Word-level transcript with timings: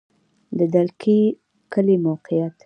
د 0.57 0.59
دلکي 0.75 1.19
کلی 1.73 1.95
موقعیت 2.05 2.53